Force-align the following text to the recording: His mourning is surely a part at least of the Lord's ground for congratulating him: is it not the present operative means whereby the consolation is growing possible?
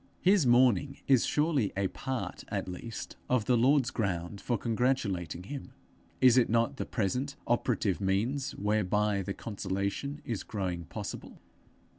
His 0.23 0.47
mourning 0.47 0.97
is 1.05 1.27
surely 1.27 1.71
a 1.77 1.87
part 1.87 2.43
at 2.47 2.67
least 2.67 3.17
of 3.29 3.45
the 3.45 3.55
Lord's 3.55 3.91
ground 3.91 4.41
for 4.41 4.57
congratulating 4.57 5.43
him: 5.43 5.73
is 6.19 6.39
it 6.39 6.49
not 6.49 6.77
the 6.77 6.87
present 6.87 7.35
operative 7.45 8.01
means 8.01 8.55
whereby 8.55 9.21
the 9.21 9.35
consolation 9.35 10.19
is 10.25 10.41
growing 10.41 10.85
possible? 10.85 11.37